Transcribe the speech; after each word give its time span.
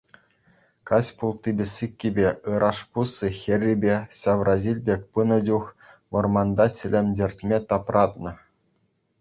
Каҫпулттипе 0.91 1.67
сиккипе 1.71 2.25
ыраш 2.53 2.79
пусси 2.95 3.29
хӗррипе 3.41 3.95
ҫавраҫил 4.23 4.79
пек 4.89 5.01
пынӑ 5.19 5.39
чух 5.51 5.65
вӑрманта 6.11 6.65
чӗлӗм 6.79 7.07
чӗртме 7.21 7.57
тапратнӑ. 7.69 8.31